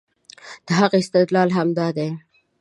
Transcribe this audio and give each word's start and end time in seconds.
د 0.65 0.67
هغې 0.79 0.97
استدلال 1.03 1.49
همدا 1.57 1.87
دی 1.97 2.09